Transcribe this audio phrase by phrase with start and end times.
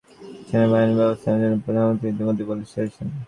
[0.47, 3.07] সেনাবাহিনীকে বাস্তবায়নের জন্য প্রধানমন্ত্রী ইতিমধ্যে বলে দিয়েছেন।